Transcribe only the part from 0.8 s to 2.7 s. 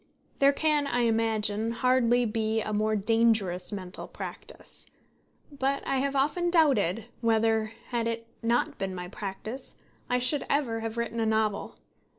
I imagine, hardly be